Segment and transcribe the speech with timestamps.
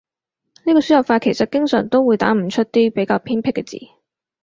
[0.65, 3.77] 呢個輸入法其實經常都會打唔出啲比較偏僻嘅字